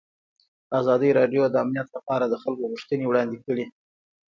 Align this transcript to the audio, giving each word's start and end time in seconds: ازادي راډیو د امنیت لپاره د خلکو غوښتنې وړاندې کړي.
ازادي 0.79 1.09
راډیو 1.19 1.43
د 1.49 1.55
امنیت 1.63 1.87
لپاره 1.95 2.25
د 2.27 2.35
خلکو 2.43 2.69
غوښتنې 2.71 3.05
وړاندې 3.07 3.37
کړي. 3.45 3.65